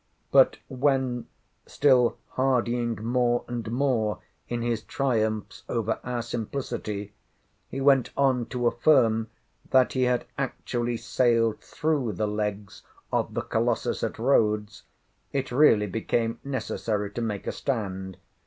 But 0.31 0.57
when 0.67 1.27
(still 1.67 2.17
hardying 2.29 3.03
more 3.05 3.45
and 3.47 3.71
more 3.71 4.17
in 4.49 4.63
his 4.63 4.81
triumphs 4.81 5.61
over 5.69 5.99
our 6.03 6.23
simplicity) 6.23 7.13
he 7.69 7.81
went 7.81 8.09
on 8.17 8.47
to 8.47 8.65
affirm 8.65 9.29
that 9.69 9.93
he 9.93 10.05
had 10.05 10.25
actually 10.39 10.97
sailed 10.97 11.59
through 11.61 12.13
the 12.13 12.27
legs 12.27 12.81
of 13.13 13.35
the 13.35 13.41
Colossus 13.43 14.03
at 14.03 14.17
Rhodes, 14.17 14.81
it 15.33 15.51
really 15.51 15.85
became 15.85 16.39
necessary 16.43 17.11
to 17.11 17.21
make 17.21 17.45
a 17.45 17.51
stand. 17.51 18.17